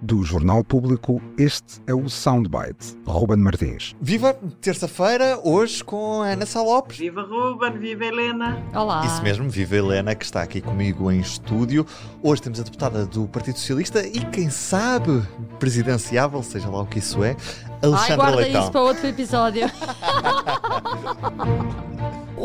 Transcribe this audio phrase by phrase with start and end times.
[0.00, 2.96] Do Jornal Público, este é o Soundbite.
[3.06, 3.94] Ruben Martins.
[4.00, 6.96] Viva terça-feira, hoje com a Ana Salopes.
[6.96, 8.64] Viva Ruben, viva Helena.
[8.74, 9.04] Olá.
[9.04, 11.84] Isso mesmo, viva Helena, que está aqui comigo em estúdio.
[12.22, 15.22] Hoje temos a deputada do Partido Socialista e, quem sabe,
[15.58, 17.36] presidenciável, seja lá o que isso é,
[17.82, 18.62] Alexandra Ai, guarda Leitão.
[18.62, 19.70] isso para outro episódio.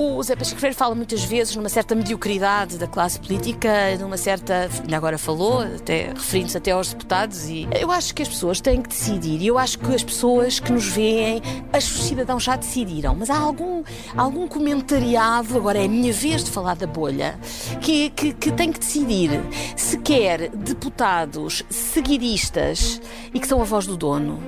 [0.04, 4.68] O Zé Pacheco Freire fala muitas vezes numa certa mediocridade da classe política, numa certa.
[4.92, 8.90] agora falou, até referindo-se até aos deputados, e eu acho que as pessoas têm que
[8.90, 11.40] decidir, e eu acho que as pessoas que nos veem,
[11.78, 13.84] os cidadãos já decidiram, mas há algum,
[14.18, 17.40] algum comentariado, agora é a minha vez de falar da bolha,
[17.80, 19.30] que, que, que tem que decidir
[19.76, 23.00] se quer deputados seguidistas
[23.32, 24.42] e que são a voz do dono,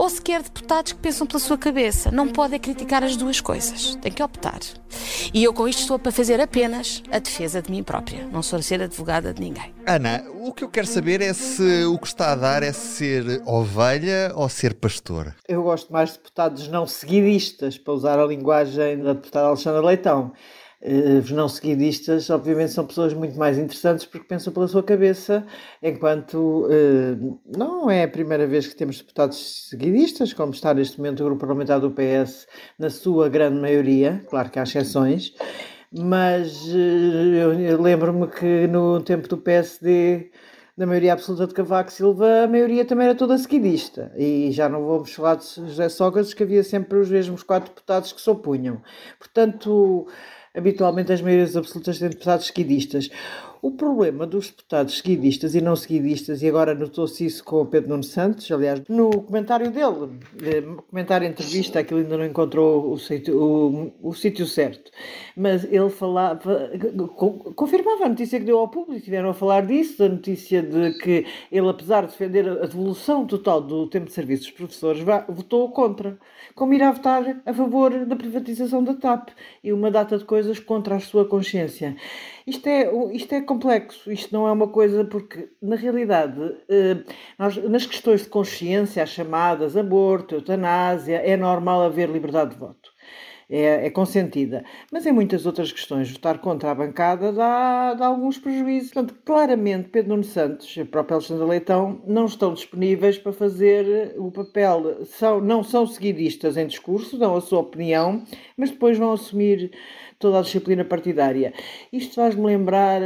[0.00, 2.10] ou se quer deputados que pensam pela sua cabeça.
[2.10, 4.58] Não pode é criticar as duas coisas, tem que optar.
[5.34, 8.58] E eu com isto estou para fazer apenas a defesa de mim própria, não sou
[8.58, 9.74] a ser advogada de ninguém.
[9.86, 13.42] Ana, o que eu quero saber é se o que está a dar é ser
[13.44, 15.36] ovelha ou ser pastor.
[15.46, 20.32] Eu gosto mais de deputados não seguidistas, para usar a linguagem da deputada Alexandra Leitão.
[20.82, 25.46] Eh, Os não seguidistas, obviamente, são pessoas muito mais interessantes porque pensam pela sua cabeça,
[25.82, 27.16] enquanto eh,
[27.56, 31.40] não é a primeira vez que temos deputados seguidistas, como está neste momento o grupo
[31.40, 32.46] parlamentar do PS,
[32.78, 35.34] na sua grande maioria, claro que há exceções,
[35.92, 40.30] mas eh, eu, lembro-me que no tempo do PSD
[40.76, 44.10] da maioria absoluta de Cavaco Silva, a maioria também era toda seguidista.
[44.16, 48.12] E já não vamos falar de José Sócrates, que havia sempre os mesmos quatro deputados
[48.12, 48.80] que se opunham.
[49.18, 50.06] Portanto,
[50.54, 53.08] habitualmente as maiorias absolutas têm deputados seguidistas.
[53.62, 57.90] O problema dos deputados seguidistas e não seguidistas, e agora notou-se isso com o Pedro
[57.90, 63.38] Nuno Santos, aliás, no comentário dele, eh, comentário entrevista, aquilo ainda não encontrou o sítio,
[63.38, 64.90] o, o sítio certo,
[65.36, 66.70] mas ele falava,
[67.14, 70.94] co- confirmava a notícia que deu ao público, tiveram a falar disso, a notícia de
[70.94, 75.68] que ele, apesar de defender a devolução total do tempo de serviço dos professores, votou
[75.70, 76.18] contra,
[76.54, 79.28] como irá votar a favor da privatização da TAP
[79.62, 81.94] e uma data de coisas contra a sua consciência.
[82.46, 86.98] Isto é, isto é complexo, isto não é uma coisa porque, na realidade, eh,
[87.36, 92.90] nós, nas questões de consciência, as chamadas aborto, eutanásia, é normal haver liberdade de voto.
[93.52, 94.64] É, é consentida.
[94.92, 98.92] Mas em muitas outras questões, votar contra a bancada dá, dá alguns prejuízos.
[98.92, 104.14] Portanto, claramente, Pedro Nuno Santos e a própria Alexandra Leitão não estão disponíveis para fazer
[104.16, 105.04] o papel.
[105.06, 108.22] São, não são seguidistas em discurso, dão a sua opinião,
[108.56, 109.72] mas depois vão assumir
[110.20, 111.52] toda a disciplina partidária.
[111.92, 113.00] Isto faz-me lembrar.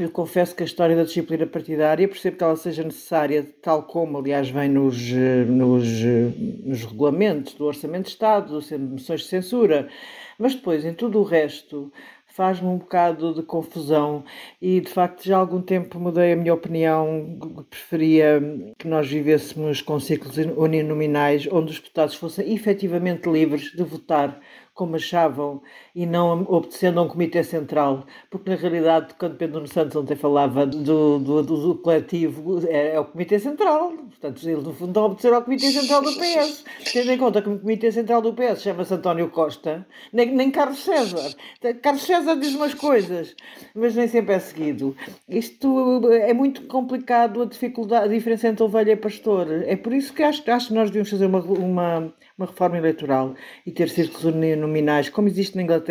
[0.00, 4.16] Eu confesso que a história da disciplina partidária, percebo que ela seja necessária, tal como,
[4.16, 6.32] aliás, vem nos, eh, nos, eh,
[6.64, 9.90] nos regulamentos do Orçamento de Estado, das moções de censura,
[10.38, 11.92] mas depois, em tudo o resto,
[12.26, 14.24] faz-me um bocado de confusão
[14.60, 17.38] e, de facto, já há algum tempo mudei a minha opinião,
[17.68, 18.40] preferia
[18.78, 24.40] que nós vivêssemos com ciclos uninominais, onde os deputados fossem efetivamente livres de votar
[24.74, 25.62] como achavam
[25.94, 30.16] e não obedecendo a um comitê central, porque na realidade, quando Pedro Nuno Santos ontem
[30.16, 35.00] falava do, do, do, coletivo, é, é, o comitê central, portanto, ele no fundo está
[35.00, 38.32] a obedecer ao comitê central do PS, tendo em conta que o comitê central do
[38.32, 41.34] PS chama-se António Costa, nem, nem Carlos César.
[41.82, 43.36] Carlos César diz umas coisas,
[43.74, 44.96] mas nem sempre é seguido.
[45.28, 49.46] Isto é muito complicado a dificuldade, a diferença entre ovelha e pastor.
[49.66, 53.34] É por isso que acho, acho que nós devíamos fazer uma, uma, uma reforma eleitoral
[53.66, 55.81] e ter círculos nominais, como existe na Inglaterra,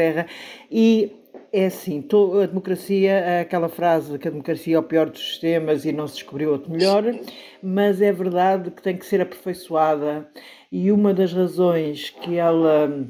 [0.72, 1.12] e
[1.54, 2.04] é assim,
[2.42, 6.16] a democracia, aquela frase que a democracia é o pior dos sistemas e não se
[6.16, 7.04] descobriu outro melhor,
[7.62, 10.30] mas é verdade que tem que ser aperfeiçoada.
[10.72, 13.06] E uma das razões que ela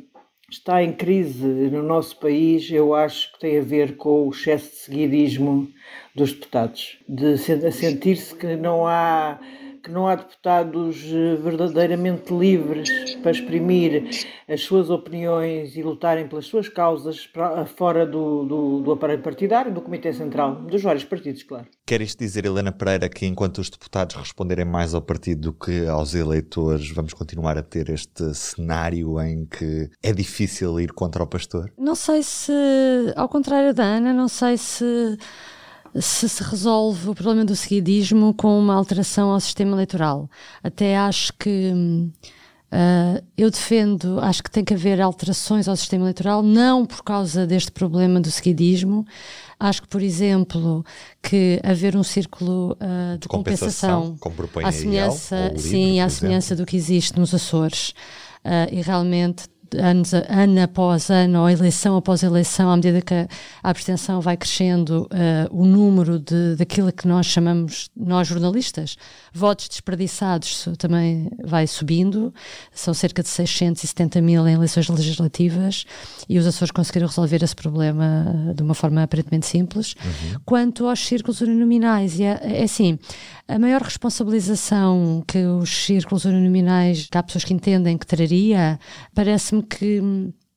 [0.49, 4.71] está em crise no nosso país, eu acho que tem a ver com o excesso
[4.71, 5.69] de seguidismo
[6.15, 9.39] dos deputados, de sentir-se que não há
[9.81, 11.01] que não há deputados
[11.41, 14.09] verdadeiramente livres para exprimir
[14.47, 19.73] as suas opiniões e lutarem pelas suas causas para, fora do, do, do, aparelho partidário,
[19.73, 21.67] do Comitê Central, dos vários partidos, claro.
[21.85, 25.87] Quer isto dizer, Helena Pereira, que enquanto os deputados responderem mais ao partido do que
[25.87, 31.27] aos eleitores, vamos continuar a ter este cenário em que é difícil ir contra o
[31.27, 31.71] pastor?
[31.77, 32.51] Não sei se,
[33.15, 35.17] ao contrário da Ana, não sei se
[35.99, 40.29] se se resolve o problema do seguidismo com uma alteração ao sistema eleitoral.
[40.63, 46.41] Até acho que uh, eu defendo, acho que tem que haver alterações ao sistema eleitoral,
[46.41, 49.05] não por causa deste problema do seguidismo.
[49.59, 50.83] Acho que, por exemplo,
[51.21, 56.75] que haver um círculo uh, de compensação, compensação à semelhança, sim, à semelhança do que
[56.75, 57.93] existe nos Açores.
[58.43, 59.43] Uh, e realmente
[59.77, 63.27] anos, ano após ano, ou eleição após eleição, à medida que a,
[63.63, 68.97] abstenção vai crescendo, uh, o número de, daquilo que nós chamamos, nós jornalistas,
[69.33, 72.33] votos desperdiçados também vai subindo,
[72.71, 75.85] são cerca de 670 mil em eleições legislativas,
[76.27, 79.95] e os Açores conseguiram resolver esse problema de uma forma aparentemente simples.
[80.03, 80.39] Uhum.
[80.45, 82.97] Quanto aos círculos uninominais, é, é assim,
[83.51, 88.79] a maior responsabilização que os círculos uninominais, que há pessoas que entendem que traria,
[89.13, 90.01] parece-me que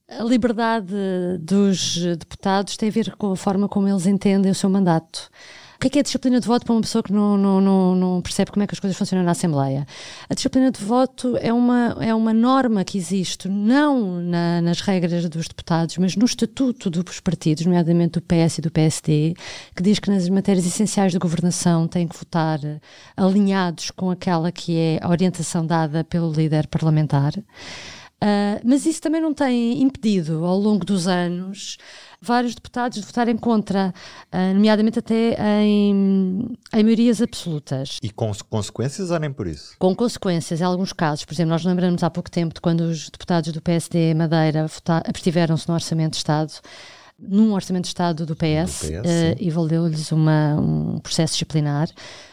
[0.09, 0.95] a liberdade
[1.41, 5.29] dos deputados tem a ver com a forma como eles entendem o seu mandato.
[5.77, 7.61] O que é, que é a disciplina de voto para uma pessoa que não, não,
[7.61, 9.87] não, não, percebe como é que as coisas funcionam na Assembleia?
[10.29, 15.29] A disciplina de voto é uma, é uma norma que existe, não na, nas regras
[15.29, 19.35] dos deputados, mas no estatuto dos partidos, nomeadamente do PS e do PSD,
[19.75, 22.61] que diz que nas matérias essenciais da governação têm que votar
[23.17, 27.33] alinhados com aquela que é a orientação dada pelo líder parlamentar.
[28.23, 31.77] Uh, mas isso também não tem impedido, ao longo dos anos,
[32.21, 33.93] vários deputados de votarem contra,
[34.33, 37.99] uh, nomeadamente até em, em maiorias absolutas.
[38.03, 39.75] E com consequências ou nem por isso?
[39.79, 41.25] Com consequências, em alguns casos.
[41.25, 44.67] Por exemplo, nós lembramos há pouco tempo de quando os deputados do PSD Madeira
[45.05, 46.53] abstiveram-se no Orçamento de Estado
[47.29, 51.89] num orçamento de Estado do PS, do PS uh, e valeu-lhes um processo disciplinar.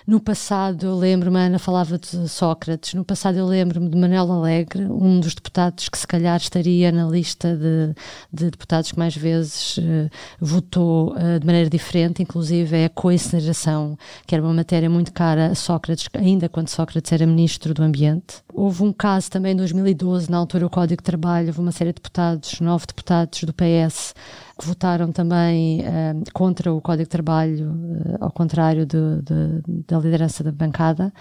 [0.05, 4.83] No passado, eu lembro-me, Ana falava de Sócrates, no passado eu lembro-me de Manuel Alegre,
[4.85, 7.93] um dos deputados que se calhar estaria na lista de,
[8.33, 10.09] de deputados que mais vezes uh,
[10.39, 15.47] votou uh, de maneira diferente, inclusive é a co-incineração, que era uma matéria muito cara
[15.47, 18.37] a Sócrates, ainda quando Sócrates era Ministro do Ambiente.
[18.53, 21.91] Houve um caso também em 2012, na altura o Código de Trabalho, houve uma série
[21.91, 24.13] de deputados, nove deputados do PS,
[24.61, 29.97] que votaram também uh, contra o Código de Trabalho, uh, ao contrário de, de, da
[29.97, 31.11] liderança da bancada.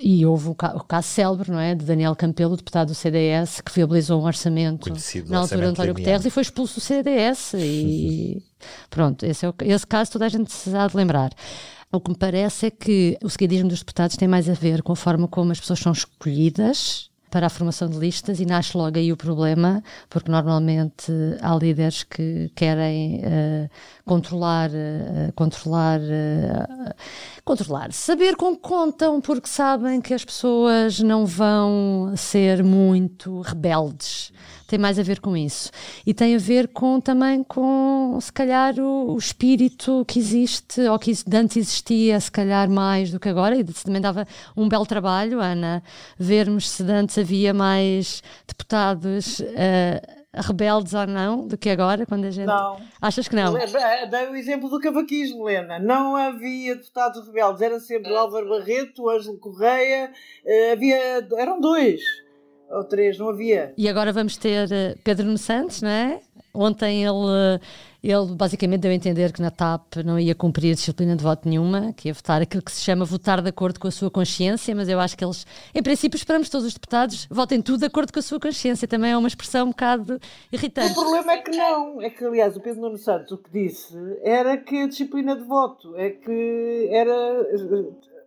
[0.00, 1.74] E houve o, ca o, caso célebre, não é?
[1.74, 5.94] De Daniel Campelo, deputado do CDS, que viabilizou um orçamento Conhecido na altura de António
[5.94, 7.52] Guterres e foi expulso do CDS.
[7.58, 8.42] E
[8.88, 11.30] pronto, esse, é o, esse caso toda a gente se há de lembrar.
[11.92, 14.92] O que me parece é que o seguidismo dos deputados tem mais a ver com
[14.92, 18.98] a forma como as pessoas são escolhidas para a formação de listas e nasce logo
[18.98, 23.70] aí o problema, porque normalmente há líderes que querem uh,
[24.04, 26.94] controlar, uh, controlar, uh,
[27.42, 34.30] controlar, saber com que contam, porque sabem que as pessoas não vão ser muito rebeldes
[34.72, 35.70] tem mais a ver com isso.
[36.06, 40.98] E tem a ver com também com, se calhar, o, o espírito que existe, ou
[40.98, 44.26] que antes existia, se calhar mais do que agora, e também dava
[44.56, 45.82] um belo trabalho, Ana,
[46.18, 49.40] vermos se antes havia mais deputados.
[49.40, 52.46] Uh, rebeldes ou não do que agora, quando a gente.
[52.46, 52.80] Não.
[53.00, 53.52] Achas que não?
[53.52, 55.78] Dei o exemplo do cavaquismo, Helena.
[55.78, 60.10] Não havia deputados rebeldes, era sempre Álvaro Barreto, Ângelo Correia,
[60.44, 61.26] eh, havia.
[61.36, 62.00] eram dois
[62.70, 63.74] ou três, não havia.
[63.76, 66.20] E agora vamos ter eh, Pedro Nunes Santos, não é?
[66.54, 67.60] Ontem ele,
[68.02, 71.92] ele basicamente deu a entender que na TAP não ia cumprir disciplina de voto nenhuma,
[71.92, 74.88] que ia votar aquilo que se chama votar de acordo com a sua consciência, mas
[74.88, 78.18] eu acho que eles, em princípio, esperamos todos os deputados votem tudo de acordo com
[78.18, 78.86] a sua consciência.
[78.86, 80.20] Também é uma expressão um bocado
[80.52, 80.92] irritante.
[80.92, 82.02] O problema é que não.
[82.02, 85.44] É que, aliás, o Pedro Nuno Santos o que disse era que a disciplina de
[85.44, 87.12] voto é que era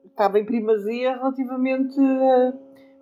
[0.05, 2.53] estava em primazia relativamente a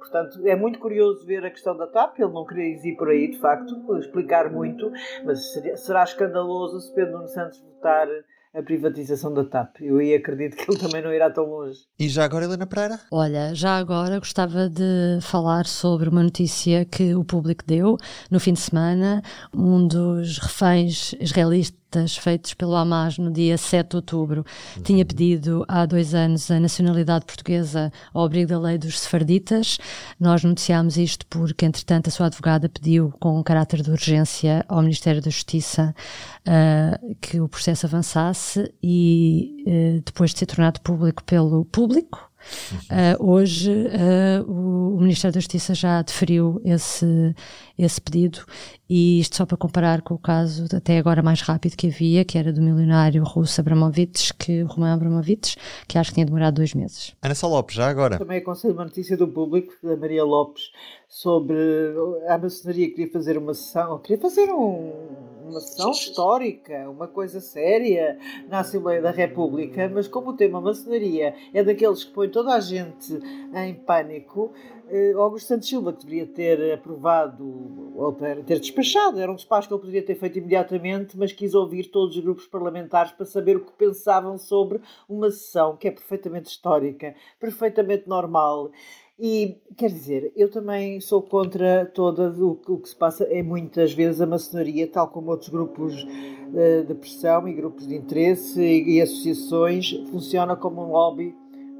[0.03, 2.19] Portanto, é muito curioso ver a questão da TAP.
[2.19, 4.91] Ele não queria ir por aí, de facto, explicar muito,
[5.23, 8.07] mas seria, será escandaloso se Pedro Nuno Santos votar
[8.53, 9.81] a privatização da TAP.
[9.81, 11.79] Eu aí acredito que ele também não irá tão longe.
[11.97, 12.99] E já agora, Helena Pereira?
[13.11, 17.97] Olha, já agora gostava de falar sobre uma notícia que o público deu
[18.29, 19.21] no fim de semana.
[19.55, 21.73] Um dos reféns israelitas
[22.17, 24.45] feitos pelo Hamas no dia 7 de outubro
[24.75, 24.83] uhum.
[24.83, 29.77] tinha pedido há dois anos a nacionalidade portuguesa ao abrigo da lei dos sefarditas.
[30.19, 34.81] Nós noticiámos isto porque, entretanto, a sua advogada pediu, com um caráter de urgência, ao
[34.81, 35.95] Ministério da Justiça
[36.47, 42.29] uh, que o processo avançasse e, uh, depois de ser tornado público pelo público,
[42.83, 47.33] Uh, hoje uh, o, o, Ministério da Justiça já deferiu esse,
[47.77, 48.45] esse pedido
[48.89, 52.37] e isto só para comparar com o caso até agora mais rápido que havia, que
[52.37, 55.57] era do milionário russo Abramovich, que Roman Abramovich,
[55.87, 57.15] que acho que tinha demorado dois meses.
[57.21, 58.17] Ana Sá Lopes, já agora.
[58.17, 60.71] Também aconselho uma notícia do público, da Maria Lopes,
[61.07, 61.57] sobre
[62.27, 68.17] a maçonaria queria fazer uma sessão, queria fazer um uma sessão histórica, uma coisa séria
[68.47, 72.59] na Assembleia da República, mas como o tema maçonaria é daqueles que põe toda a
[72.59, 73.19] gente
[73.53, 74.53] em pânico,
[74.89, 79.73] eh, Augusto Santos Silva, que deveria ter aprovado ou ter despachado, era um despacho que
[79.73, 83.65] ele poderia ter feito imediatamente, mas quis ouvir todos os grupos parlamentares para saber o
[83.65, 88.71] que pensavam sobre uma sessão que é perfeitamente histórica, perfeitamente normal
[89.25, 93.93] E quer dizer, eu também sou contra todo o, o que se passa é muitas
[93.93, 98.97] vezes a maçonaria, tal como outros grupos de, de pressão e grupos de interesse e,
[98.97, 101.33] e associações, funciona como um lobby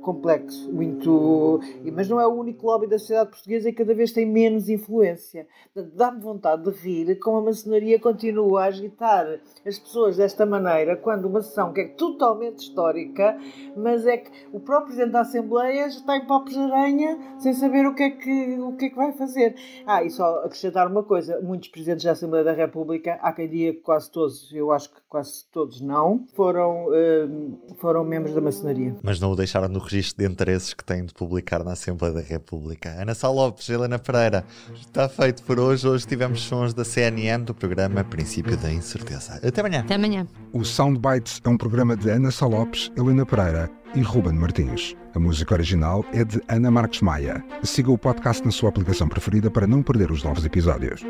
[0.04, 1.60] complexo, muito.
[1.94, 5.48] Mas não é o único lobby da sociedade portuguesa e cada vez tem menos influência.
[5.96, 11.26] Dá-me vontade de rir como a maçonaria continua a agitar as pessoas desta maneira, quando
[11.26, 13.38] uma sessão que é totalmente histórica,
[13.76, 17.86] mas é que o próprio Presidente da Assembleia está em papos de aranha sem saber
[17.88, 19.56] o que, é que, o que é que vai fazer.
[19.88, 23.74] Ah, e só acrescentar uma coisa: muitos Presidentes da Assembleia da República, há quem que
[23.74, 28.96] quase todos, eu acho que quase todos não, foram, hum, foram membros da maçonaria.
[29.04, 32.20] Mas não o deixaram no registro de interesses que têm de publicar na Assembleia da
[32.20, 32.90] República.
[33.00, 34.44] Ana Sá Lopes, Helena Pereira,
[34.74, 35.88] está feito por hoje.
[35.88, 39.40] Hoje tivemos sons da CNN do programa Princípio da Incerteza.
[39.48, 39.82] Até amanhã.
[39.82, 40.28] Até amanhã.
[40.52, 44.96] O Soundbites é um programa de Ana Sá Lopes, Helena Pereira e Ruben Martins.
[45.14, 47.46] A música original é de Ana Marques Maia.
[47.62, 51.04] Siga o podcast na sua aplicação preferida para não perder os novos episódios.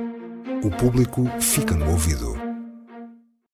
[0.62, 2.53] O público fica no ouvido.